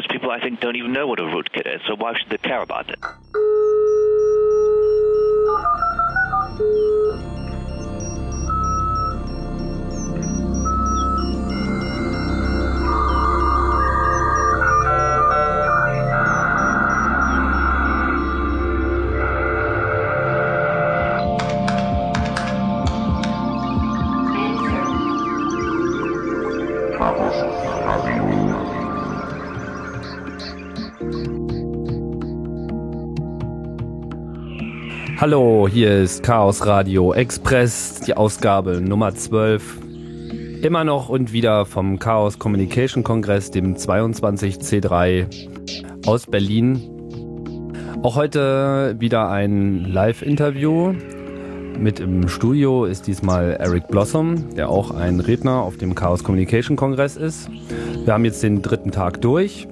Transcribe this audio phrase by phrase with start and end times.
[0.00, 2.38] most people, I think, don't even know what a rootkit is, so why should they
[2.38, 2.98] care about it?
[35.20, 39.76] Hallo, hier ist Chaos Radio Express, die Ausgabe Nummer 12.
[40.62, 45.26] Immer noch und wieder vom Chaos Communication Kongress, dem 22C3
[46.06, 46.80] aus Berlin.
[48.02, 50.94] Auch heute wieder ein Live-Interview.
[51.78, 56.78] Mit im Studio ist diesmal Eric Blossom, der auch ein Redner auf dem Chaos Communication
[56.78, 57.50] Kongress ist.
[58.06, 59.68] Wir haben jetzt den dritten Tag durch.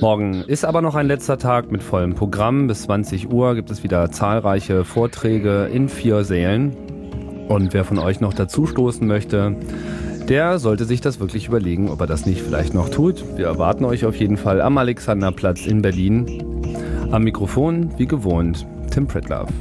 [0.00, 2.66] Morgen ist aber noch ein letzter Tag mit vollem Programm.
[2.66, 6.76] Bis 20 Uhr gibt es wieder zahlreiche Vorträge in vier Sälen.
[7.48, 9.56] Und wer von euch noch dazustoßen möchte,
[10.28, 13.24] der sollte sich das wirklich überlegen, ob er das nicht vielleicht noch tut.
[13.36, 16.44] Wir erwarten euch auf jeden Fall am Alexanderplatz in Berlin.
[17.10, 19.52] Am Mikrofon, wie gewohnt, Tim Pritlove.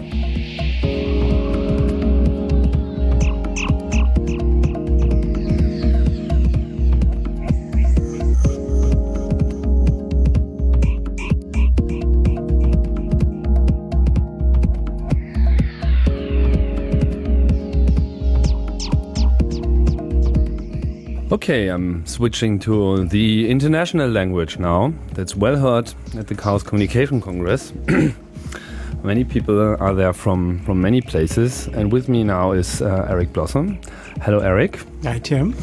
[21.41, 24.93] Okay, I'm switching to the international language now.
[25.13, 27.73] That's well heard at the Chaos Communication Congress.
[29.03, 33.33] many people are there from, from many places, and with me now is uh, Eric
[33.33, 33.79] Blossom.
[34.21, 34.81] Hello, Eric.
[35.01, 35.55] Hi, Tim.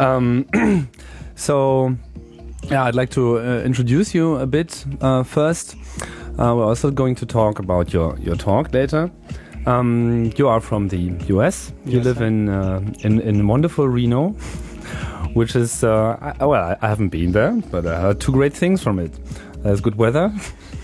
[0.00, 0.48] Um,
[1.34, 1.94] so,
[2.70, 5.76] yeah, I'd like to uh, introduce you a bit uh, first.
[6.38, 9.10] Uh, we're also going to talk about your, your talk later.
[9.66, 11.70] Um, you are from the US.
[11.84, 14.34] You Yes, live in, uh, in in wonderful Reno,
[15.34, 18.82] which is uh, I, well, I, haven't been there, but I heard two great things
[18.82, 19.12] from it.
[19.62, 20.32] There's good weather,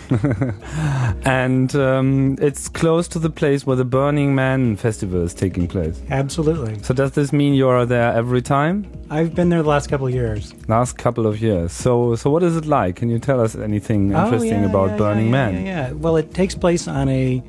[1.24, 6.00] and um, it's close to the place where the Burning Man festival is taking place.
[6.10, 6.80] Absolutely.
[6.82, 8.86] So does this mean you are there every time?
[9.10, 10.54] I've been there the last couple of years.
[10.68, 11.72] Last couple of years.
[11.72, 12.96] So so what is it like?
[12.96, 15.54] Can you tell us anything Oh, interesting yeah, about yeah, Burning yeah, Man?
[15.54, 15.92] Yeah, yeah, yeah.
[15.92, 17.42] Well, it takes place on a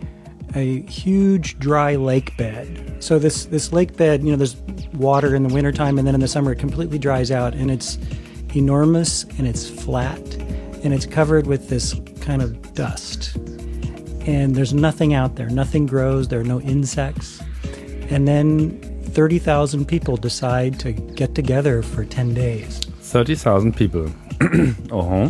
[0.56, 2.98] a huge dry lake bed.
[3.04, 4.56] So this this lake bed, you know, there's
[4.94, 7.98] water in the wintertime and then in the summer it completely dries out and it's
[8.56, 10.20] enormous and it's flat
[10.84, 13.36] and it's covered with this kind of dust.
[14.26, 15.50] And there's nothing out there.
[15.50, 16.28] Nothing grows.
[16.28, 17.42] There are no insects.
[18.10, 22.80] And then 30,000 people decide to get together for 10 days.
[23.10, 24.06] Thirty thousand people.
[24.92, 25.30] uh huh.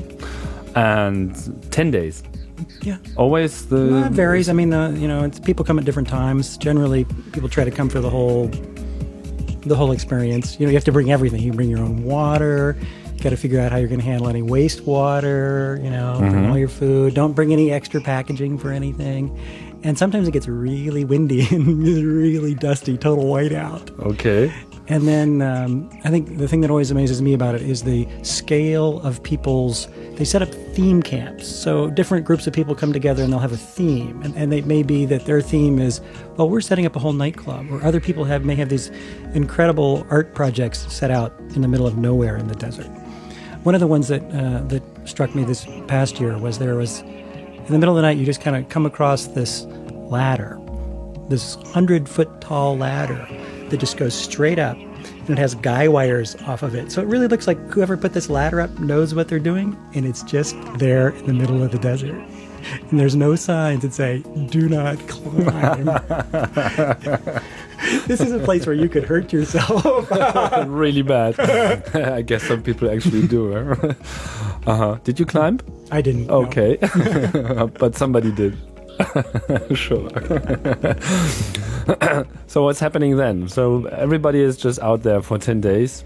[0.76, 2.24] And ten days.
[2.82, 2.98] Yeah.
[3.18, 4.50] Always the Well, it varies.
[4.50, 6.58] I mean, uh, you know, it's, people come at different times.
[6.58, 8.48] Generally, people try to come for the whole,
[9.66, 10.60] the whole experience.
[10.60, 11.42] You know, you have to bring everything.
[11.42, 12.78] You bring your own water.
[13.16, 15.84] You got to figure out how you're going to handle any wastewater.
[15.84, 17.14] You know, bring all your food.
[17.14, 19.38] Don't bring any extra packaging for anything.
[19.84, 23.98] And sometimes it gets really windy and really dusty, total whiteout.
[24.00, 24.54] Okay.
[24.90, 28.08] And then um, I think the thing that always amazes me about it is the
[28.24, 29.88] scale of people's.
[30.16, 31.48] They set up theme camps.
[31.48, 34.20] So different groups of people come together and they'll have a theme.
[34.24, 36.02] And, and it may be that their theme is,
[36.38, 37.72] well, we're setting up a whole nightclub.
[37.72, 38.90] Or other people have may have these
[39.36, 42.88] incredible art projects set out in the middle of nowhere in the desert.
[43.64, 47.02] One of the ones that uh, that struck me this past year was there was
[47.02, 49.66] in the middle of the night you just kind of come across this
[50.10, 50.60] ladder
[51.30, 53.28] this 100 foot tall ladder
[53.70, 56.92] that just goes straight up and it has guy wires off of it.
[56.92, 60.06] So it really looks like whoever put this ladder up knows what they're doing and
[60.06, 62.16] it's just there in the middle of the desert.
[62.90, 65.86] And there's no signs that say, do not climb.
[68.08, 70.10] this is a place where you could hurt yourself.
[70.68, 71.40] really bad.
[71.96, 73.54] I guess some people actually do.
[73.54, 73.94] Huh?
[74.68, 74.98] uh-huh.
[75.04, 75.60] Did you climb?
[75.92, 76.30] I didn't.
[76.30, 76.78] Okay.
[77.80, 78.58] but somebody did.
[79.74, 80.10] sure.
[82.48, 83.48] so what's happening then?
[83.48, 86.04] So everybody is just out there for 10 days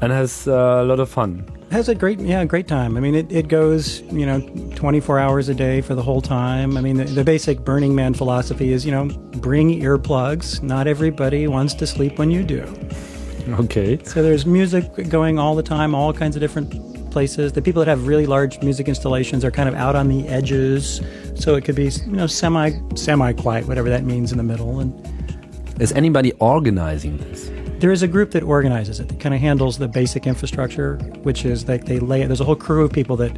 [0.00, 1.46] and has uh, a lot of fun.
[1.70, 4.38] has a great yeah great time i mean it, it goes you know
[4.76, 8.12] 24 hours a day for the whole time i mean the, the basic burning man
[8.14, 9.06] philosophy is you know
[9.40, 12.62] bring earplugs not everybody wants to sleep when you do
[13.60, 13.98] Okay.
[14.04, 16.70] so there's music going all the time all kinds of different
[17.14, 20.26] places the people that have really large music installations are kind of out on the
[20.28, 21.00] edges
[21.36, 24.80] so it could be you know semi semi quiet whatever that means in the middle
[24.80, 24.90] and
[25.80, 27.50] Is anybody organizing this?
[27.78, 30.96] there is a group that organizes it that kind of handles the basic infrastructure,
[31.28, 32.24] which is like they lay.
[32.24, 33.32] There's a whole crew of people that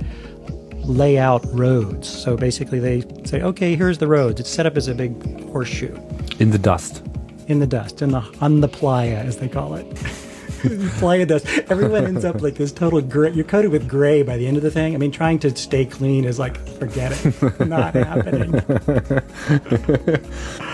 [1.02, 2.06] lay out roads.
[2.06, 4.38] So basically, they say, okay, here's the roads.
[4.40, 5.12] It's set up as a big
[5.50, 5.96] horseshoe
[6.38, 7.02] In the dust.
[7.48, 9.86] in the dust, in the on the playa, as they call it.
[10.98, 11.46] playa dust.
[11.68, 13.32] Everyone ends up like this total gray.
[13.32, 14.94] You're coated with gray by the end of the thing.
[14.94, 18.62] I mean, trying to stay clean is like, forget it, not happening.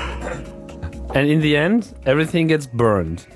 [1.15, 3.27] And in the end, everything gets burned.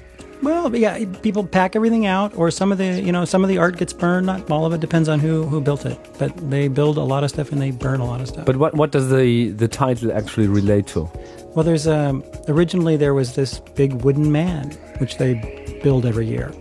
[0.43, 3.59] Well, yeah, people pack everything out, or some of the, you know, some of the
[3.59, 4.27] art gets burned.
[4.27, 7.25] Not all of it depends on who who built it, but they build a lot
[7.25, 8.45] of stuff and they burn a lot of stuff.
[8.45, 11.11] But what, what does the, the title actually relate to?
[11.55, 16.53] Well, there's um, originally there was this big wooden man which they build every year,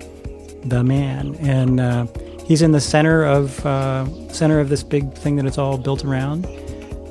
[0.65, 2.05] the man, and uh,
[2.45, 6.05] he's in the center of uh, center of this big thing that it's all built
[6.05, 6.45] around,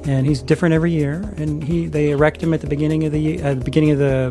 [0.06, 1.14] and he's different every year.
[1.38, 4.31] And he they erect him at the beginning of the uh, beginning of the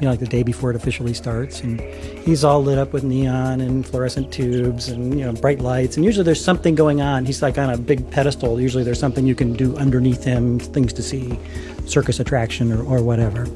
[0.00, 1.78] you know like the day before it officially starts, and
[2.26, 5.94] he's all lit up with neon and fluorescent tubes and you know bright lights.
[5.96, 7.26] And usually there's something going on.
[7.26, 8.60] He's like on a big pedestal.
[8.60, 11.38] Usually there's something you can do underneath him, things to see,
[11.86, 13.46] circus attraction or, or whatever.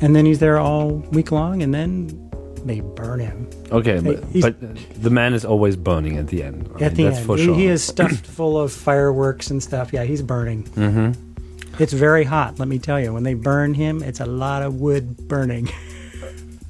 [0.00, 2.24] And then he's there all week long, and then
[2.64, 6.68] they burn him Okay, but, he's- but the man is always burning at the end.
[6.80, 7.26] I at mean, the that's end.
[7.26, 7.54] for he, sure.
[7.54, 9.92] he is stuffed full of fireworks and stuff.
[9.92, 10.64] Yeah, he's burning.
[10.64, 11.82] Mm-hmm.
[11.82, 13.12] It's very hot, let me tell you.
[13.12, 15.68] When they burn him, it's a lot of wood burning.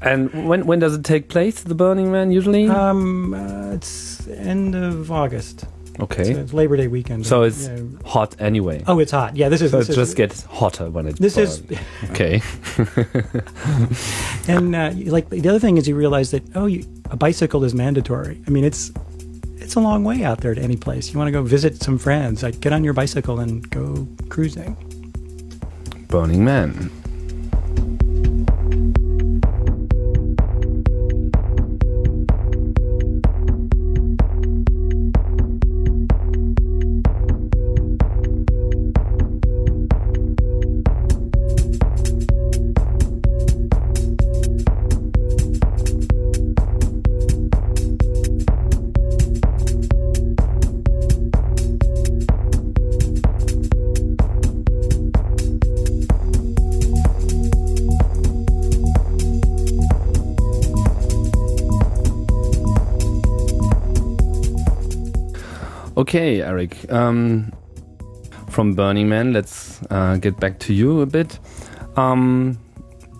[0.01, 1.61] And when when does it take place?
[1.63, 2.69] The Burning Man usually.
[2.69, 5.65] Um, uh, it's end of August.
[6.01, 7.27] Okay, So it's Labor Day weekend.
[7.27, 7.79] so it's Yeah.
[8.05, 8.83] hot anyway.
[8.87, 9.37] Oh, it's hot.
[9.37, 9.71] Yeah, this is.
[9.71, 11.63] so it this is- just gets hotter when it's This is,
[12.11, 12.41] okay.
[14.49, 17.75] and uh, like the other thing is, you realize that oh, you, a bicycle is
[17.75, 18.41] mandatory.
[18.47, 18.91] I mean, it's
[19.57, 21.13] it's a long way out there to any place.
[21.13, 24.77] You want to go visit some friends, like get on your bicycle and go cruising.
[26.09, 26.91] Burning Man.
[66.09, 66.91] Okay, Eric.
[66.91, 67.53] Um,
[68.49, 71.39] from Burning Man, let's uh, get back to you a bit.
[71.97, 72.59] Um,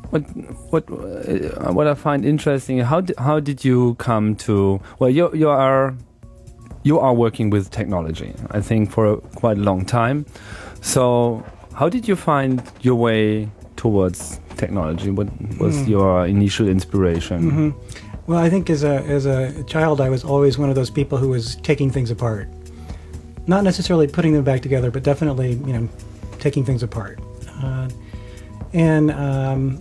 [0.09, 0.23] what
[0.71, 5.29] what uh, what I find interesting how di how did you come to well you
[5.35, 5.95] you are
[6.83, 10.25] you are working with technology I think for a quite a long time.
[10.81, 11.45] So
[11.75, 15.11] how did you find your way towards technology?
[15.11, 15.29] What
[15.61, 17.75] was your initial inspiration?
[18.29, 21.17] Well, I think as a as a child, I was always one of those people
[21.17, 22.47] who was taking things apart,
[23.49, 25.89] not necessarily putting them back together, but definitely you know
[26.39, 27.19] taking things apart.
[27.63, 27.89] Uh,
[28.73, 29.79] and um,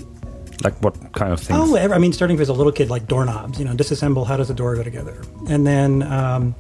[0.64, 3.60] like what kind of things oh, I mean, starting as a little kid, like doorknobs,
[3.60, 4.26] you know, disassemble.
[4.26, 5.22] How does a door go together?
[5.48, 6.56] And then um,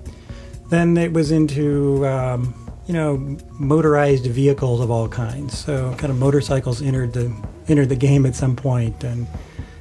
[0.69, 2.53] then it was into um,
[2.85, 3.17] you know
[3.53, 5.57] motorized vehicles of all kinds.
[5.57, 7.33] So kind of motorcycles entered the
[7.67, 9.27] entered the game at some point, and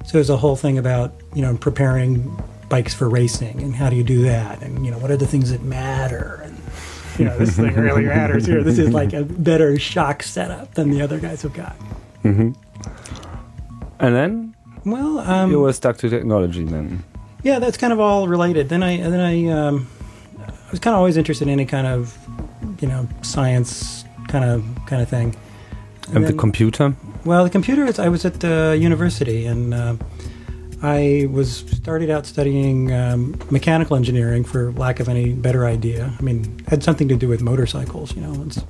[0.05, 3.97] so there's a whole thing about you know preparing bikes for racing and how do
[3.97, 6.57] you do that, and you know what are the things that matter, and
[7.19, 8.63] you know this thing really matters here.
[8.63, 11.77] This is like a better shock setup than the other guys have got.
[12.25, 12.55] and
[13.99, 14.55] then
[14.85, 17.03] Well, um, you were stuck to technology then
[17.43, 18.69] Yeah, that's kind of all related.
[18.69, 19.89] Then I then I um,
[20.49, 22.17] I was kind of always interested in any kind of
[22.81, 25.35] you know science kind of kind of thing.
[26.15, 26.95] and the then- computer
[27.25, 27.99] Well, the computer is.
[27.99, 29.95] I was at the university and uh,
[30.83, 36.13] I was started out studying um, mechanical engineering for lack of any better idea.
[36.19, 38.43] I mean, it had something to do with motorcycles, you know.
[38.45, 38.61] It's,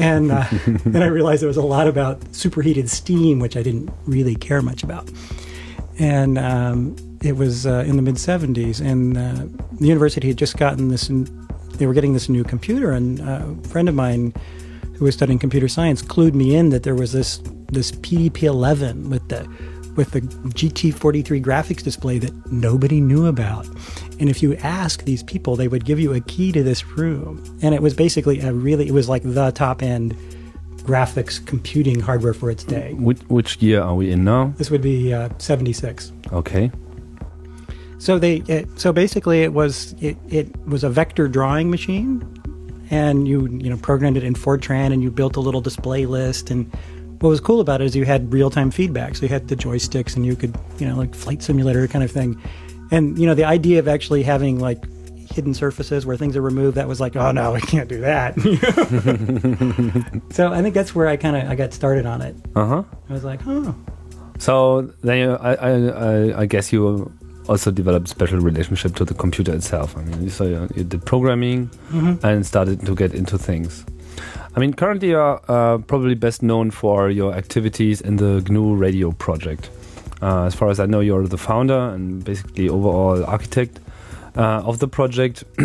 [0.00, 0.44] And uh,
[0.86, 4.60] then I realized there was a lot about superheated steam, which I didn't really care
[4.62, 5.10] much about.
[5.98, 9.44] And um, it was uh, in the mid 70s, and uh,
[9.78, 11.28] the university had just gotten this, n-
[11.74, 12.92] they were getting this new computer.
[12.92, 14.32] And uh, a friend of mine
[14.94, 17.38] who was studying computer science clued me in that there was this,
[17.70, 19.46] this PDP 11 with the
[20.00, 23.66] with the GT43 graphics display that nobody knew about.
[24.18, 27.44] And if you ask these people, they would give you a key to this room.
[27.60, 30.16] And it was basically a really, it was like the top end
[30.84, 32.94] graphics computing hardware for its day.
[32.94, 36.12] which, which year are we in now This would be uh, 76.
[36.32, 36.72] okay
[37.98, 42.24] So they, it, so basically, it was it, it was a vector drawing machine,
[42.90, 46.50] and you you know programmed it in Fortran, and you built a little display list,
[46.50, 46.72] and
[47.20, 49.14] what was cool about it is you had real time feedback.
[49.16, 52.10] So you had the joysticks and you could, you know, like flight simulator kind of
[52.10, 52.40] thing.
[52.90, 54.82] And, you know, the idea of actually having like
[55.30, 58.34] hidden surfaces where things are removed, that was like, oh no, we can't do that.
[60.32, 62.34] so I think that's where I kind of I got started on it.
[62.56, 62.82] Uh huh.
[63.08, 63.74] I was like, oh.
[64.38, 67.12] So then you, I, I, I, guess you
[67.46, 69.94] also developed special relationship to the computer itself.
[69.98, 72.24] I mean, so you, did programming Mhm.
[72.24, 73.84] and started to get into things.
[74.60, 79.10] I mean, currently you're uh, probably best known for your activities in the GNU Radio
[79.10, 79.70] project.
[80.20, 83.80] Uh, as far as I know, you're the founder and basically overall architect
[84.36, 85.44] uh, of the project.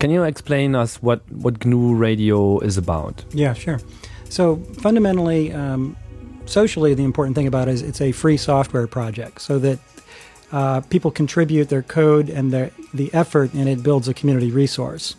[0.00, 3.26] Can you explain us what, what GNU Radio is about?
[3.34, 3.78] Yeah, sure.
[4.30, 5.94] So fundamentally, um,
[6.46, 9.78] socially, the important thing about it is it's a free software project, so that
[10.50, 15.14] uh, people contribute their code and their the effort, and it builds a community resource.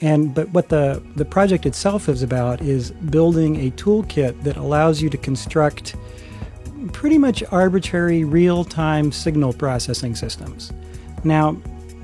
[0.00, 5.02] And but what the the project itself is about is building a toolkit that allows
[5.02, 5.96] you to construct
[6.92, 10.72] pretty much arbitrary real-time signal processing systems.
[11.24, 11.56] Now,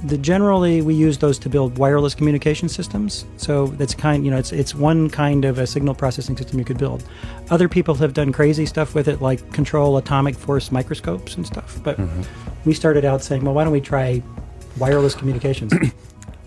[0.06, 3.24] the generally we use those to build wireless communication systems.
[3.36, 6.64] So that's kind, you know, it's it's one kind of a signal processing system you
[6.64, 7.04] could build.
[7.50, 11.78] Other people have done crazy stuff with it, like control atomic force microscopes and stuff.
[11.82, 12.22] But mm-hmm.
[12.64, 14.22] we started out saying, well, why don't we try
[14.78, 15.72] wireless communications?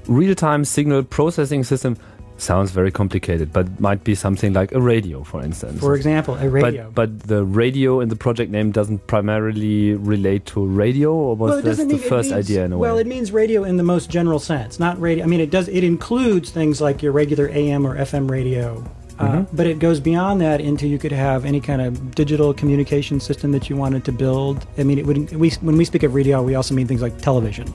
[0.07, 1.97] Real-time signal processing system
[2.39, 5.79] sounds very complicated, but might be something like a radio, for instance.
[5.79, 6.91] For example, a radio.
[6.93, 11.49] But, but the radio in the project name doesn't primarily relate to radio, or was
[11.51, 13.01] Well, this the mean- first means- idea in a well, way?
[13.01, 15.23] it means radio in the most general sense, not radio.
[15.23, 15.67] I mean, it does.
[15.67, 18.83] It includes things like your regular AM or FM radio,
[19.19, 19.55] uh, Mm-hmm.
[19.57, 23.51] but it goes beyond that into you could have any kind of digital communication system
[23.53, 24.67] that you wanted to build.
[24.77, 25.35] I mean, it would.
[25.35, 27.67] We when we speak of radio, we also mean things like television.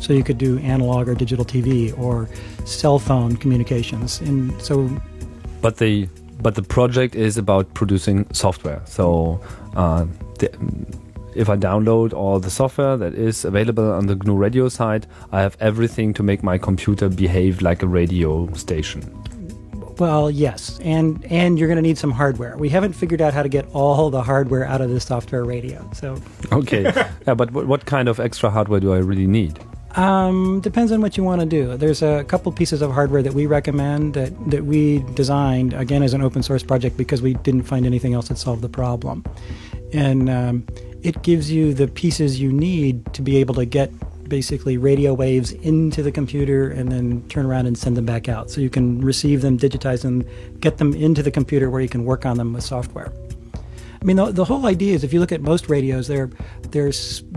[0.00, 2.28] So you could do analog or digital TV or
[2.64, 4.88] cell phone communications, and so
[5.60, 6.08] but the
[6.42, 8.80] but the project is about producing software.
[8.86, 9.40] So
[9.76, 10.06] uh,
[10.38, 10.50] the,
[11.34, 15.42] if I download all the software that is available on the GNU Radio site, I
[15.42, 19.02] have everything to make my computer behave like a radio station.
[19.98, 22.56] Well, yes, and and you're going to need some hardware.
[22.56, 25.86] We haven't figured out how to get all the hardware out of this software radio.
[25.92, 26.16] So
[26.52, 26.84] Okay,
[27.26, 29.60] yeah, but what kind of extra hardware do I really need?
[29.96, 31.76] Um, depends on what you want to do.
[31.76, 36.14] There's a couple pieces of hardware that we recommend that that we designed again as
[36.14, 39.24] an open source project because we didn't find anything else that solved the problem,
[39.92, 40.66] and um,
[41.02, 43.90] it gives you the pieces you need to be able to get
[44.28, 48.48] basically radio waves into the computer and then turn around and send them back out.
[48.48, 50.24] So you can receive them, digitize them,
[50.60, 53.12] get them into the computer where you can work on them with software.
[54.00, 56.30] I mean, the, the whole idea is if you look at most radios, they're
[56.70, 56.92] they're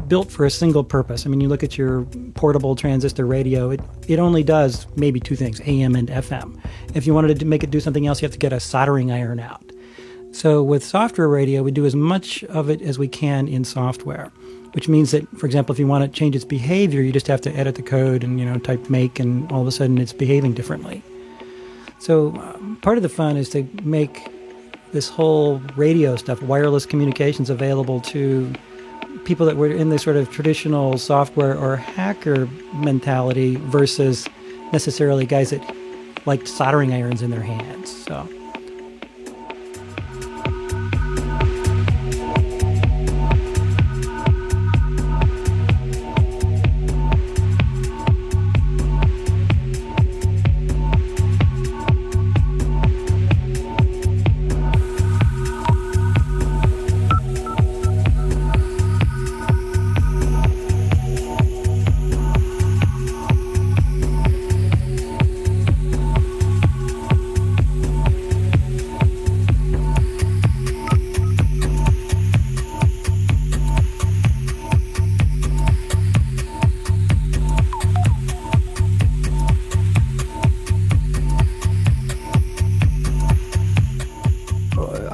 [0.08, 1.26] built for a single purpose.
[1.26, 2.04] I mean, you look at your
[2.36, 6.58] portable transistor radio; it it only does maybe two things: AM and FM.
[6.94, 9.12] If you wanted to make it do something else, you have to get a soldering
[9.12, 9.64] iron out.
[10.32, 14.32] So with software radio, we do as much of it as we can in software,
[14.72, 17.42] which means that, for example, if you want to change its behavior, you just have
[17.42, 20.14] to edit the code and you know type make, and all of a sudden it's
[20.14, 21.04] behaving differently.
[22.00, 24.30] So um, part of the fun is to make
[24.94, 28.54] this whole radio stuff, wireless communications, available to
[29.26, 34.28] people that were in the sort of traditional software or hacker mentality versus
[34.72, 35.76] necessarily guys that
[36.26, 38.06] liked soldering irons in their hands.
[38.06, 38.28] So.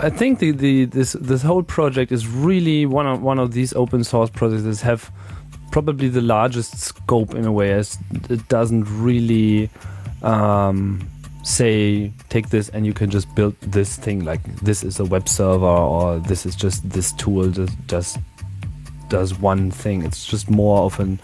[0.02, 3.74] I think the, the this this whole project is really one of one of these
[3.74, 5.12] open source projects that have
[5.72, 7.98] probably the largest scope in a way, as
[8.30, 9.70] it doesn't really
[10.24, 11.06] um,
[11.44, 15.28] say take this and you can just build this thing like this is a web
[15.28, 18.20] server or this is just this tool that just
[19.10, 20.06] does one thing.
[20.06, 21.20] It's just more of an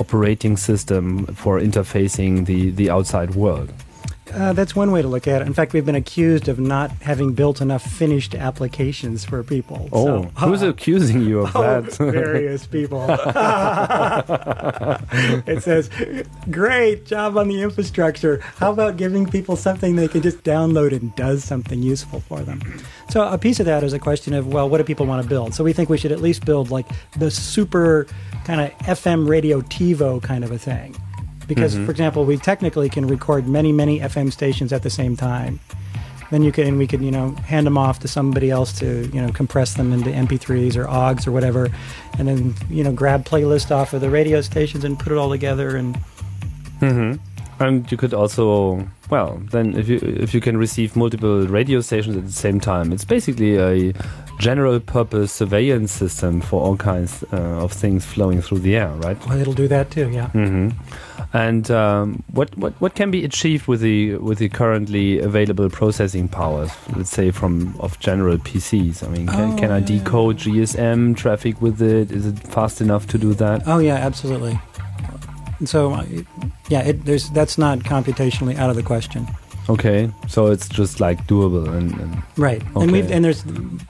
[0.00, 3.72] operating system for interfacing the the outside world.
[4.34, 5.46] Uh, that's one way to look at it.
[5.46, 9.88] In fact, we've been accused of not having built enough finished applications for people.
[9.92, 11.92] Oh, So, who's accusing you of Oh, that?
[11.94, 13.06] various people.
[15.46, 15.90] it says,
[16.50, 18.40] "Great job on the infrastructure.
[18.56, 22.60] How about giving people something they can just download and does something useful for them?"
[23.10, 25.28] So a piece of that is a question of, well, what do people want to
[25.28, 25.54] build?
[25.54, 28.06] So we think we should at least build like the super
[28.44, 30.96] kind of FM radio TiVo kind of a thing.
[31.46, 31.84] Because, mm-hmm.
[31.84, 35.60] for example, we technically can record many, many FM stations at the same time.
[36.30, 39.22] Then you can we could you know hand them off to somebody else to you
[39.22, 41.70] know compress them into MP3s or Oggs or whatever,
[42.18, 45.30] and then you know grab playlist off of the radio stations and put it all
[45.30, 45.96] together and
[46.80, 47.35] mm-hmm.
[47.58, 52.16] And you could also, well, then if you if you can receive multiple radio stations
[52.16, 53.94] at the same time, it's basically a
[54.38, 59.16] general purpose surveillance system for all kinds uh, of things flowing through the air, right?
[59.26, 60.10] well, it'll do that too.
[60.10, 60.28] Yeah.
[60.28, 60.68] hmm
[61.32, 66.28] And um, what, what what can be achieved with the with the currently available processing
[66.28, 66.70] powers?
[66.94, 69.02] Let's say from of general PCs.
[69.02, 69.86] I mean, can, Oh, can I yeah.
[69.86, 72.10] decode GSM traffic with it?
[72.12, 73.62] Is it fast enough to do that?
[73.66, 74.60] Oh yeah, absolutely.
[75.58, 75.98] And so
[76.68, 79.26] yeah, it, there's that's not computationally out of the question.
[79.68, 82.62] Okay, so it's just like doable and, and Right.
[82.76, 83.12] And we Okay.
[83.12, 83.44] and there's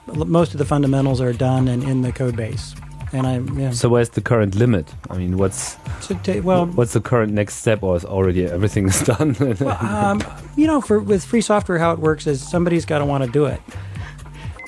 [0.07, 2.73] most of the fundamentals are done and in the code base.
[3.13, 3.71] And I yeah.
[3.71, 4.93] so where's the current limit?
[5.09, 9.01] I mean, what's So well, what's the current next step, or is already everything is
[9.13, 9.35] done?
[9.67, 10.21] um,
[10.57, 13.29] you know, for with free software, how it works is somebody's got to want to
[13.29, 13.61] do it.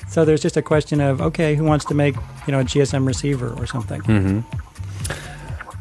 [0.08, 2.14] So there's just a question of okay, who wants to make
[2.46, 4.00] you know a GSM receiver or something?
[4.02, 4.40] hmm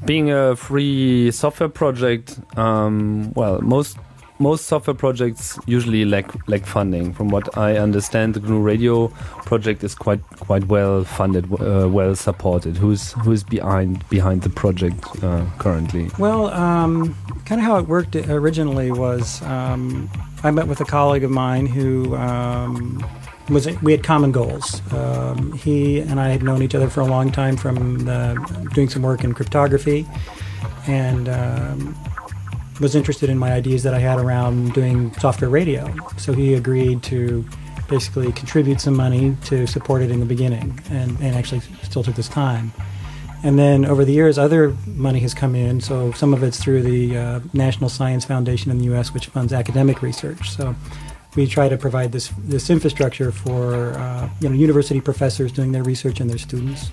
[0.05, 3.97] Being a free software project, um, well, most
[4.39, 7.13] most software projects usually lack lack funding.
[7.13, 9.09] From what I understand, the GNU Radio
[9.45, 12.77] project is quite quite well funded, uh, well supported.
[12.77, 16.09] Who's who's behind behind the project uh, currently?
[16.17, 17.15] Well, um,
[17.45, 20.09] kind of how it worked originally was um,
[20.43, 23.05] I met with a colleague of mine who um,
[23.49, 24.81] was we had common goals.
[24.93, 28.35] Um, he and I had known each other for a long time from uh,
[28.73, 30.07] doing some work in cryptography,
[30.87, 31.97] and um,
[32.79, 35.93] was interested in my ideas that I had around doing software radio.
[36.17, 37.45] So he agreed to
[37.89, 42.15] basically contribute some money to support it in the beginning, and, and actually still took
[42.15, 42.71] this time.
[43.41, 45.79] And then over the years, other money has come in.
[45.79, 49.53] So some of it's through the uh, National Science Foundation in the U.S., which funds
[49.53, 50.49] academic research.
[50.49, 50.75] So
[51.36, 55.84] we try to provide this this infrastructure for uh, you know university professors doing their
[55.84, 56.91] research and their students.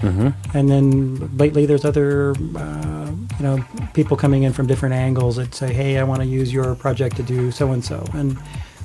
[0.00, 5.36] hmm And then lately, there's other uh, you know people coming in from different angles
[5.36, 8.38] that say, "Hey, I want to use your project to do so and so." And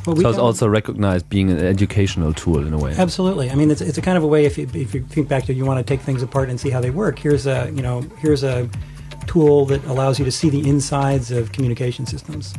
[0.06, 2.94] what we So it's also recognized being an educational tool in a way.
[2.98, 3.50] Absolutely.
[3.50, 5.46] I mean, it's, it's a kind of a way if you, if you think back
[5.46, 7.20] to you want to take things apart and see how they work.
[7.20, 8.70] Here's a you know here's a
[9.28, 12.54] tool that allows you to see the insides of communication systems.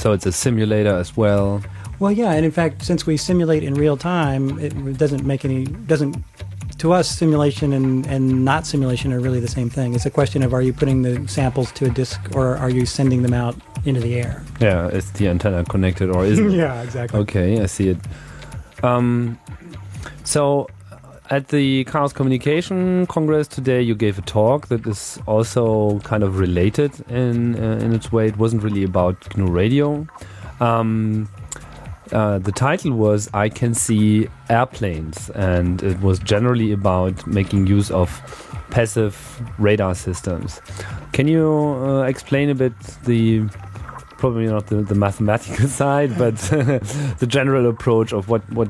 [0.00, 1.62] So it's a simulator as well.
[1.98, 5.66] Well, yeah, and in fact, since we simulate in real time, it doesn't make any
[5.66, 6.16] doesn't
[6.78, 9.94] to us simulation and, and not simulation are really the same thing.
[9.94, 12.86] It's a question of are you putting the samples to a disk or are you
[12.86, 14.42] sending them out into the air?
[14.58, 16.56] Yeah, is the antenna connected or isn't it?
[16.56, 17.20] yeah, exactly.
[17.20, 17.98] Okay, I see it.
[18.82, 19.38] Um,
[20.24, 20.68] so,
[21.30, 26.38] at the Chaos Communication Congress today, you gave a talk that is also kind of
[26.38, 28.26] related in uh, in its way.
[28.26, 30.06] It wasn't really about GNU Radio.
[30.58, 31.28] Um,
[32.12, 37.90] uh, the title was "I Can See Airplanes," and it was generally about making use
[37.92, 38.10] of
[38.70, 39.16] passive
[39.58, 40.60] radar systems.
[41.12, 42.72] Can you uh, explain a bit
[43.04, 43.42] the
[44.20, 46.36] probably not the, the mathematical side, but
[47.18, 48.68] the general approach of what what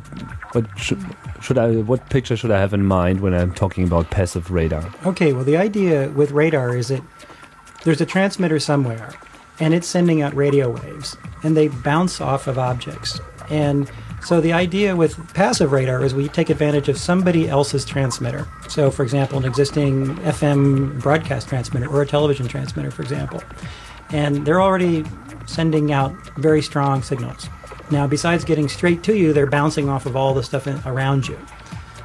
[0.54, 1.04] what should
[1.42, 4.90] should I what picture should I have in mind when I'm talking about passive radar?
[5.04, 7.02] Okay, well, the idea with radar is that
[7.84, 9.12] there's a transmitter somewhere,
[9.58, 13.20] and it's sending out radio waves, and they bounce off of objects.
[13.50, 13.90] And
[14.22, 18.46] so the idea with passive radar is we take advantage of somebody else's transmitter.
[18.68, 23.42] So, for example, an existing FM broadcast transmitter or a television transmitter, for example.
[24.10, 25.04] And they're already
[25.50, 27.48] sending out very strong signals.
[27.90, 31.26] Now, besides getting straight to you, they're bouncing off of all the stuff in, around
[31.26, 31.38] you.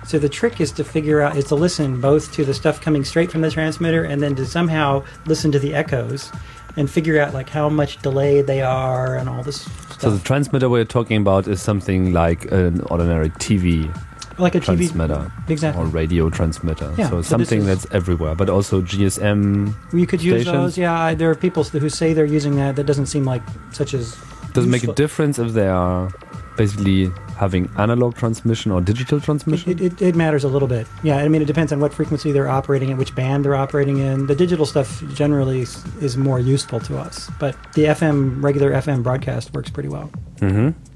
[0.05, 3.03] So the trick is to figure out is to listen both to the stuff coming
[3.03, 6.31] straight from the transmitter and then to somehow listen to the echoes
[6.77, 10.01] and figure out like how much delayed they are and all this stuff.
[10.01, 13.91] So the transmitter we're talking about is something like an ordinary TV
[14.37, 15.83] like a TV transmitter exactly.
[15.83, 16.93] or radio transmitter.
[16.97, 20.77] Yeah, so so something that's everywhere, but also GSM you could use those.
[20.77, 22.75] Yeah, I, there are people who say they're using that.
[22.75, 24.17] That doesn't seem like such as
[24.53, 26.11] does it make a difference if they are
[26.55, 29.71] basically having analog transmission or digital transmission?
[29.71, 30.87] It, it, it, matters a little bit.
[31.03, 33.97] Yeah, I mean, it depends on what frequency they're operating at, which band they're operating
[33.97, 34.27] in.
[34.27, 39.03] The digital stuff generally is, is more useful to us, but the FM, regular FM
[39.03, 40.09] broadcast works pretty well.
[40.37, 40.94] Mm-hmm.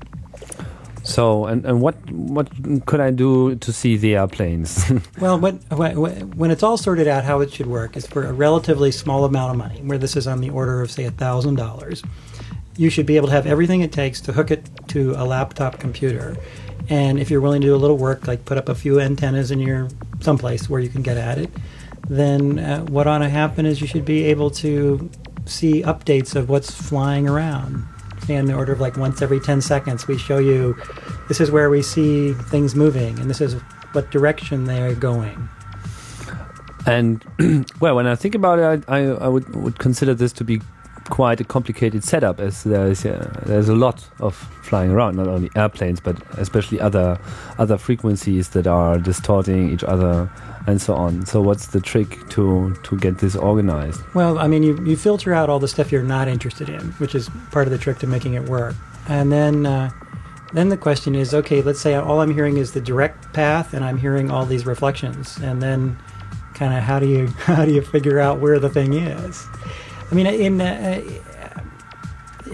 [1.09, 2.49] So, and, and what what
[2.85, 4.91] could I do to see the airplanes?
[5.19, 5.57] well, when,
[6.37, 9.51] when it's all sorted out, how it should work is for a relatively small amount
[9.51, 12.03] of money, where this is on the order of, say, $1,000
[12.79, 15.79] you should be able to have everything it takes to hook it to a laptop
[15.79, 16.37] computer.
[16.87, 19.51] And if you're willing to do a little work, like put up a few antennas
[19.51, 19.89] in your
[20.21, 21.49] someplace where you can get at it,
[22.07, 25.09] then uh, what ought to happen is you should be able to
[25.45, 27.85] see updates of what's flying around.
[28.37, 30.77] In the order of like once every 10 seconds, we show you
[31.27, 33.55] this is where we see things moving, and this is
[33.93, 35.49] what direction they are going.
[36.85, 37.25] And
[37.79, 40.61] well, when I think about it, I, I, I would, would consider this to be
[41.09, 45.49] quite a complicated setup as there's uh, there's a lot of flying around, not only
[45.55, 47.19] airplanes but especially other
[47.57, 50.29] other frequencies that are distorting each other
[50.69, 51.25] and so on.
[51.25, 54.01] So what's the trick to to get this organized?
[54.13, 57.15] Well, I mean, you you filter out all the stuff you're not interested in, which
[57.15, 58.75] is part of the trick to making it work,
[59.07, 59.65] and then.
[59.65, 59.89] Uh,
[60.51, 63.85] then the question is, okay, let's say all I'm hearing is the direct path, and
[63.85, 65.95] I'm hearing all these reflections, and then
[66.55, 69.45] kind of how do you how do you figure out where the thing is?
[70.11, 71.03] I mean, in uh,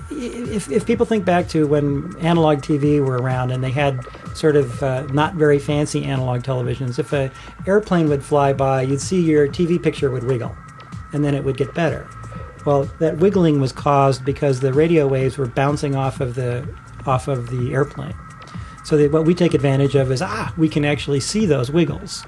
[0.10, 4.06] if, if people think back to when analog TV were around and they had
[4.36, 7.32] sort of uh, not very fancy analog televisions, if an
[7.66, 10.56] airplane would fly by, you'd see your TV picture would wiggle,
[11.14, 12.08] and then it would get better.
[12.66, 16.68] Well, that wiggling was caused because the radio waves were bouncing off of the
[17.06, 18.16] off of the airplane.
[18.84, 22.26] So that what we take advantage of is ah, we can actually see those wiggles,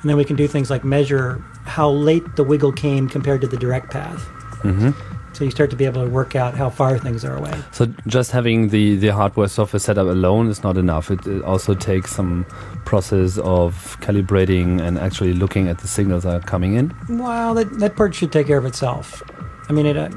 [0.00, 3.46] and then we can do things like measure how late the wiggle came compared to
[3.46, 4.20] the direct path.
[4.62, 5.09] Mm-hmm.
[5.40, 7.54] So you start to be able to work out how far things are away.
[7.72, 11.10] So just having the, the hardware software setup alone is not enough.
[11.10, 12.44] It, it also takes some
[12.84, 16.94] process of calibrating and actually looking at the signals that are coming in.
[17.08, 19.22] Well, that, that part should take care of itself.
[19.70, 20.10] I mean, it, uh,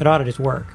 [0.00, 0.66] it ought to just work.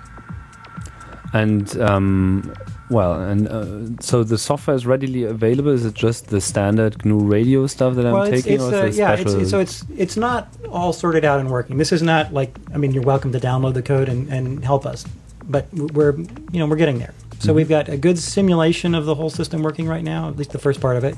[1.34, 2.54] And um,
[2.92, 5.72] well, and uh, so the software is readily available.
[5.72, 8.62] Is it just the standard GNU Radio stuff that well, I'm it's, taking?
[8.62, 11.78] It's, uh, yeah, it's, so it's it's not all sorted out and working.
[11.78, 14.86] This is not like I mean, you're welcome to download the code and, and help
[14.86, 15.06] us,
[15.46, 17.14] but we're you know we're getting there.
[17.40, 17.56] So mm-hmm.
[17.56, 20.60] we've got a good simulation of the whole system working right now, at least the
[20.60, 21.16] first part of it,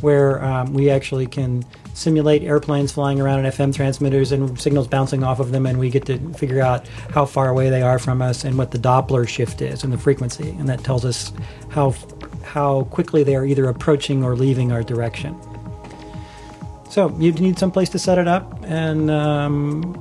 [0.00, 1.64] where um, we actually can
[1.94, 5.88] simulate airplanes flying around and FM transmitters and signals bouncing off of them, and we
[5.88, 9.26] get to figure out how far away they are from us and what the Doppler
[9.26, 11.32] shift is and the frequency, and that tells us
[11.70, 11.94] how
[12.42, 15.34] how quickly they are either approaching or leaving our direction.
[16.90, 19.94] So you need some place to set it up, and um,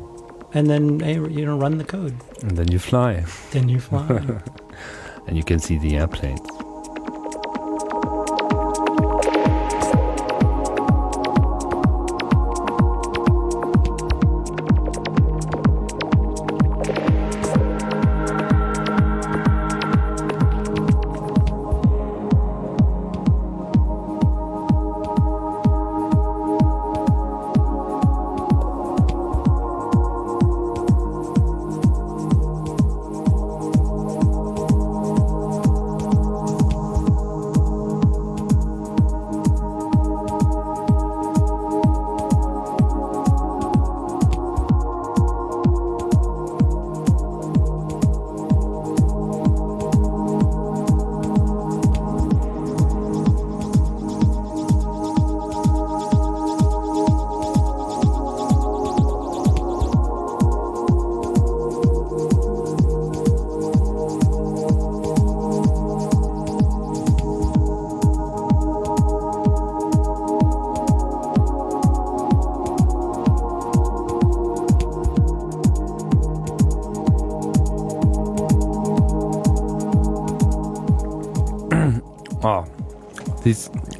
[0.53, 0.99] and then
[1.31, 2.15] you know run the code.
[2.41, 3.23] And then you fly.
[3.51, 4.07] Then you fly.
[5.27, 6.37] and you can see the airplane.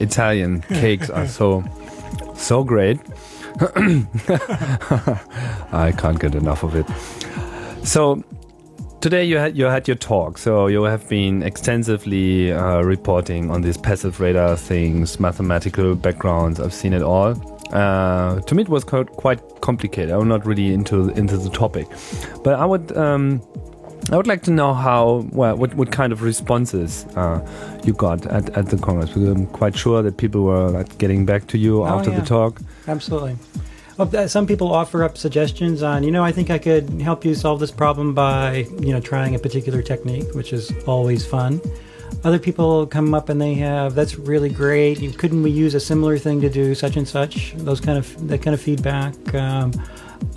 [0.04, 1.64] Italian cakes are so
[2.36, 3.00] so great.
[5.72, 6.86] I can't get enough of it.
[7.86, 8.24] So
[9.02, 10.38] today you had you had your talk.
[10.38, 16.60] So you have been extensively uh, reporting on these passive radar things, mathematical backgrounds.
[16.60, 17.36] I've seen it all.
[17.74, 20.12] Uh, to me, it was quite, quite complicated.
[20.12, 21.88] I'm not really into into the topic,
[22.44, 22.96] but I would.
[22.96, 23.42] Um,
[24.12, 27.40] I would like to know how, well, what, what kind of responses uh,
[27.84, 29.10] you got at, at the Congress.
[29.10, 32.20] Because I'm quite sure that people were like, getting back to you oh, after yeah.
[32.20, 32.62] the talk.
[32.88, 33.38] Absolutely.
[33.98, 37.36] Well, some people offer up suggestions on, you know, I think I could help you
[37.36, 41.62] solve this problem by, you know, trying a particular technique, which is always fun.
[42.24, 45.00] other people come up and they have that's really great.
[45.00, 47.54] You, couldn't we use a similar thing to do such and such?
[47.58, 49.34] Those kind of that kind of feedback.
[49.34, 49.72] Um,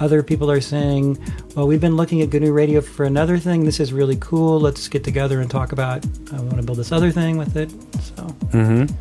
[0.00, 1.18] other people are saying,
[1.54, 3.64] "Well, we've been looking at GNU Radio for another thing.
[3.64, 4.60] This is really cool.
[4.60, 6.04] Let's get together and talk about.
[6.32, 7.70] I want to build this other thing with it."
[8.02, 8.22] So.
[8.52, 8.94] Mm-hmm.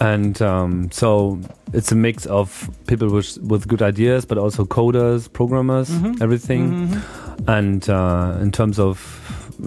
[0.00, 1.38] And um, so
[1.72, 6.20] it's a mix of people with, with good ideas, but also coders, programmers, Mhm.
[6.20, 6.88] everything.
[6.88, 7.00] Mhm.
[7.48, 8.96] And uh, in terms of,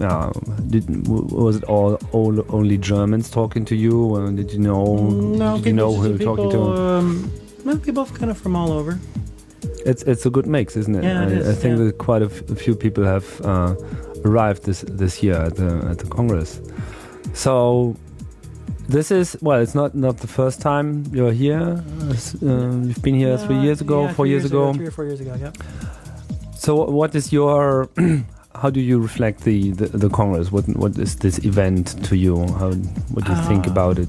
[0.00, 0.30] uh,
[0.68, 4.32] did, was it all, all only Germans talking to you?
[4.36, 4.96] Did you know?
[5.10, 6.62] No, did you know who you were people, talking to?
[6.62, 7.32] Um,
[7.64, 8.98] no, people kind of from all over.
[9.86, 11.04] It's it's a good mix, isn't it?
[11.04, 11.84] Yeah, it I, is, I think yeah.
[11.86, 13.74] that quite a, few people have uh,
[14.24, 16.60] arrived this this year at the at the Congress.
[17.34, 17.94] So
[18.88, 21.82] this is well, it's not not the first time you're here.
[22.42, 24.72] Uh, you've been here three Uh, years ago, yeah, four three years, ago.
[24.72, 25.34] three or four years ago.
[25.40, 25.52] Yeah.
[26.56, 27.88] So what is your
[28.62, 30.50] how do you reflect the, the, the Congress?
[30.52, 32.36] What what is this event to you?
[32.58, 32.72] How
[33.14, 34.08] what do you think Uh, about it?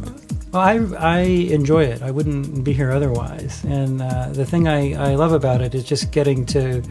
[0.51, 2.01] Well, I, I enjoy it.
[2.01, 3.63] I wouldn't be here otherwise.
[3.63, 6.81] And uh, the thing I, I love about it is just getting to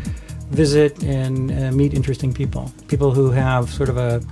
[0.49, 2.73] visit and uh, meet interesting people.
[2.89, 4.23] People who have sort of a,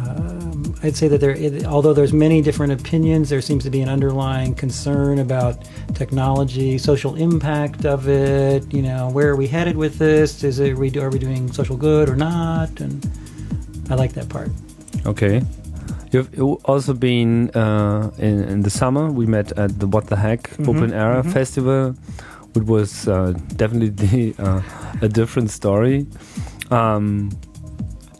[0.00, 3.82] um, I'd say that there, it, although there's many different opinions, there seems to be
[3.82, 8.72] an underlying concern about technology, social impact of it.
[8.72, 10.42] You know, where are we headed with this?
[10.42, 12.80] Is it, are we, are we doing social good or not?
[12.80, 13.06] And
[13.90, 14.50] I like that part.
[15.04, 15.42] Okay.
[16.12, 16.30] You've
[16.64, 19.10] also been uh, in, in the summer.
[19.10, 21.32] We met at the What the Hack Mhm, Open Air mhm.
[21.32, 21.94] Festival,
[22.54, 24.62] which was uh, definitely uh,
[25.02, 26.06] a different story.
[26.70, 27.30] Um,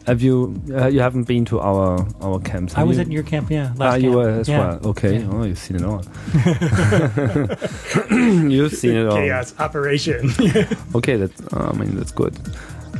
[0.05, 2.73] have you uh, you haven't been to our our camps?
[2.75, 3.01] I was you?
[3.03, 3.73] at your camp, yeah.
[3.79, 4.59] Ah, last you were as Yeah.
[4.59, 4.79] well.
[4.85, 5.19] Okay.
[5.19, 5.29] Yeah.
[5.31, 6.01] Oh, you've seen it all.
[8.49, 9.17] you've seen it all.
[9.17, 10.31] Chaos operation.
[10.95, 12.33] Okay, that I mean that's good.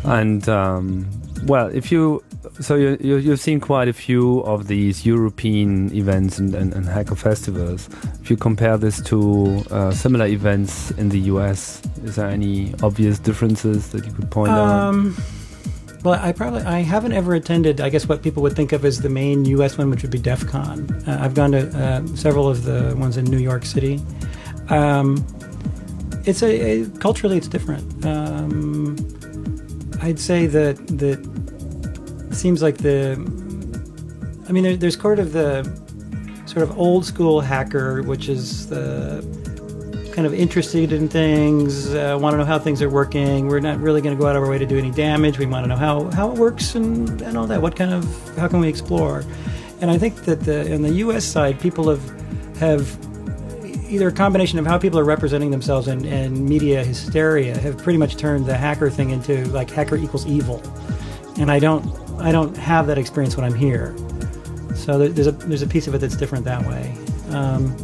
[0.04, 1.08] And um,
[1.46, 2.22] well, if you
[2.60, 6.86] so you, you you've seen quite a few of these European events and, and, and
[6.86, 7.90] hacker festivals.
[8.22, 13.20] If you compare this to uh, similar events in the US, is there any obvious
[13.20, 14.68] differences that you could point out?
[14.68, 15.16] Um,
[16.04, 17.82] well, I probably I haven't ever attended.
[17.82, 19.78] I guess what people would think of as the main U.S.
[19.78, 20.90] one, which would be DEF CON.
[21.06, 24.00] Uh, I've gone to uh, several of the ones in New York City.
[24.70, 25.26] Um,
[26.26, 28.06] it's a, a culturally it's different.
[28.06, 28.96] Um,
[30.02, 31.49] I'd say that that
[32.32, 33.14] seems like the.
[34.48, 35.64] I mean, there, there's sort of the
[36.46, 39.22] sort of old school hacker, which is the
[40.20, 43.48] kind of interested in things, uh, want to know how things are working.
[43.48, 45.38] We're not really going to go out of our way to do any damage.
[45.38, 47.62] We want to know how, how it works and, and all that.
[47.62, 49.24] What kind of how can we explore?
[49.80, 51.24] And I think that the in the U.S.
[51.24, 52.98] side, people have have
[53.90, 57.98] either a combination of how people are representing themselves and, and media hysteria have pretty
[57.98, 60.62] much turned the hacker thing into like hacker equals evil.
[61.38, 63.96] And I don't I don't have that experience when I'm here.
[64.76, 66.96] So there's a there's a piece of it that's different that way.
[67.30, 67.76] Um,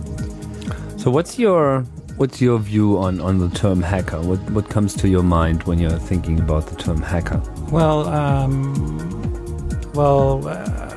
[0.98, 1.82] so what's your
[2.18, 4.20] what's your view on, on the term hacker?
[4.22, 7.42] What what comes to your mind when you're thinking about the term hacker?
[7.72, 10.48] Well, um, well,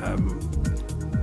[0.03, 0.29] um,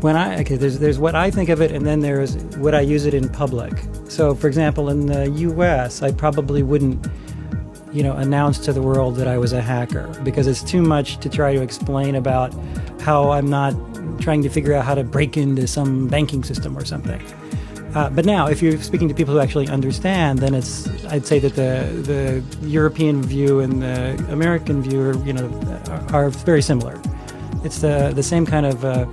[0.00, 2.80] when I okay, there's there's what I think of it, and then there's what I
[2.80, 3.72] use it in public.
[4.08, 7.06] So, for example, in the U.S., I probably wouldn't,
[7.92, 11.18] you know, announce to the world that I was a hacker because it's too much
[11.18, 12.54] to try to explain about
[13.00, 13.74] how I'm not
[14.20, 17.22] trying to figure out how to break into some banking system or something.
[17.94, 21.38] Uh, but now, if you're speaking to people who actually understand, then it's I'd say
[21.38, 25.48] that the the European view and the American view, are, you know,
[26.12, 27.00] are, very similar.
[27.64, 29.06] It's the the same kind of uh,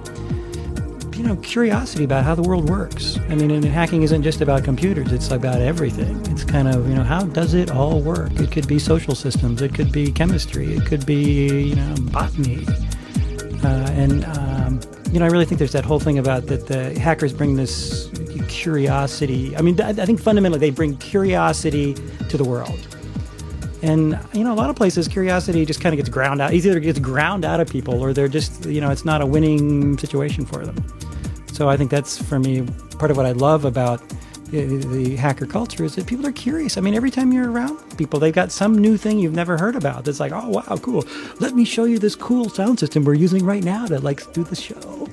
[1.15, 3.17] you know curiosity about how the world works.
[3.29, 6.19] I mean, and hacking isn't just about computers; it's about everything.
[6.31, 8.31] It's kind of you know how does it all work?
[8.39, 12.65] It could be social systems, it could be chemistry, it could be you know botany,
[13.63, 14.79] uh, and um,
[15.11, 18.09] you know I really think there's that whole thing about that the hackers bring this
[18.47, 19.55] curiosity.
[19.55, 21.93] I mean, I I think fundamentally they bring curiosity
[22.29, 22.92] to the world.
[23.83, 26.53] And you know, a lot of places, curiosity just kind of gets ground out.
[26.53, 29.25] Either it gets ground out of people, or they're just you know, it's not a
[29.25, 30.83] winning situation for them.
[31.51, 32.65] So I think that's for me
[32.97, 34.01] part of what I love about
[34.53, 36.77] the, the hacker culture is that people are curious.
[36.77, 39.75] I mean, every time you're around people, they've got some new thing you've never heard
[39.75, 40.05] about.
[40.05, 41.03] That's like, oh wow, cool.
[41.39, 44.43] Let me show you this cool sound system we're using right now to like do
[44.43, 45.09] the show.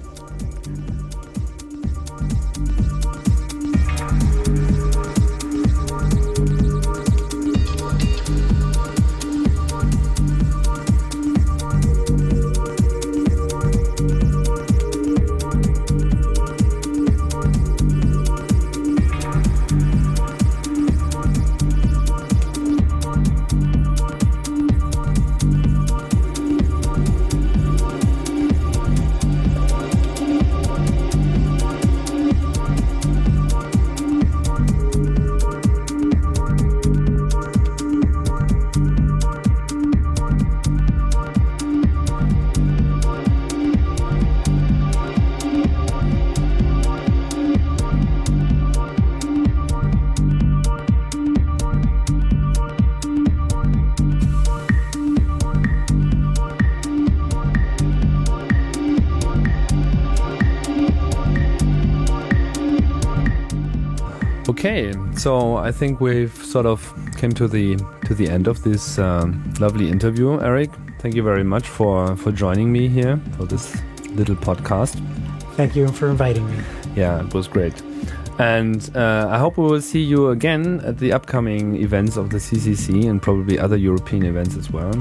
[64.71, 69.01] Okay, so I think we've sort of came to the to the end of this
[69.01, 70.71] um, lovely interview, Eric.
[71.01, 73.77] Thank you very much for for joining me here for this
[74.15, 74.95] little podcast.
[75.57, 76.63] Thank you for inviting me.
[76.95, 77.83] Yeah, it was great.
[78.39, 82.39] And uh, I hope we will see you again at the upcoming events of the
[82.39, 84.95] CCC and probably other European events as well.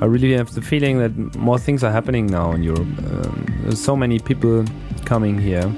[0.00, 2.88] I really have the feeling that more things are happening now in Europe.
[3.12, 4.64] Um, there's so many people
[5.04, 5.70] coming here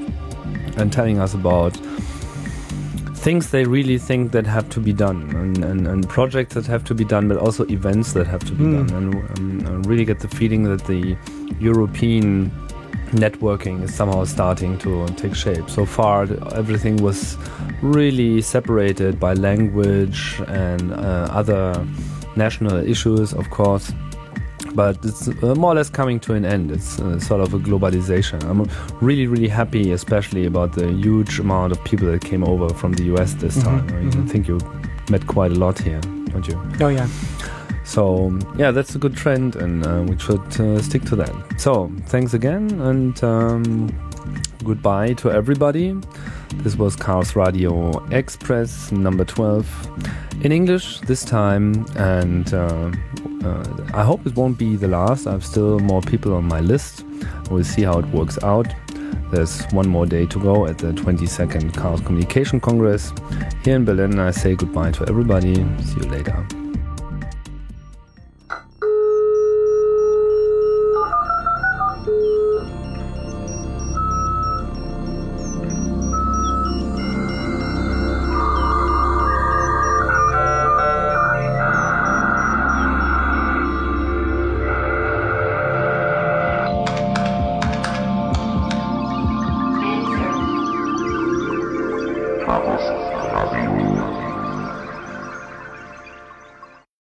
[0.76, 1.76] and telling us about
[3.22, 6.82] things they really think that have to be done and, and, and projects that have
[6.84, 8.88] to be done, but also events that have to be Mm.
[8.88, 8.90] done.
[8.98, 9.06] And
[9.38, 11.16] um, I really get the feeling that the
[11.60, 12.50] European
[13.12, 15.70] networking is somehow starting to take shape.
[15.70, 16.22] So far,
[16.54, 17.36] everything was
[17.82, 21.62] really separated by language and uh, other
[22.36, 23.92] national issues, of course.
[24.74, 26.70] But it's uh, more or less coming to an end.
[26.70, 28.42] It's uh, sort of a globalization.
[28.44, 28.68] I'm
[29.00, 33.04] really, really happy, especially about the huge amount of people that came over from the
[33.14, 33.86] US this Mhm, time.
[33.88, 34.28] I mhm.
[34.30, 34.58] Think you
[35.10, 36.00] met quite a lot here,
[36.32, 36.58] don't you?
[36.80, 37.06] Oh yeah.
[37.84, 41.32] So yeah, that's a good trend, and uh, we should uh, stick to that.
[41.58, 43.90] So thanks again, and um,
[44.64, 45.94] goodbye to everybody.
[46.62, 49.66] This was Chaosradio Express number twelve
[50.44, 52.90] in English this time, and uh,
[53.44, 55.26] uh, I hope it won't be the last.
[55.26, 57.04] I have still more people on my list.
[57.50, 58.72] We'll see how it works out.
[59.30, 63.12] There's one more day to go at the 22nd Chaos Communication Congress
[63.64, 64.18] here in Berlin.
[64.18, 65.54] I say goodbye to everybody.
[65.82, 66.61] See you later.